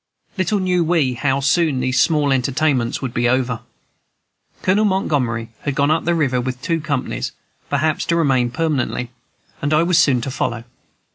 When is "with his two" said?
6.41-6.81